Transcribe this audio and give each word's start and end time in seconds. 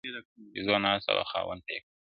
بيزو 0.53 0.75
ناسته 0.83 1.11
وه 1.17 1.25
خاوند 1.31 1.61
ته 1.65 1.71
يې 1.75 1.79
كتله، 1.83 1.97